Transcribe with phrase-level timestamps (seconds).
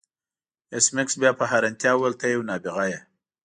[0.73, 2.99] ایس میکس بیا په حیرانتیا وویل ته یو نابغه یې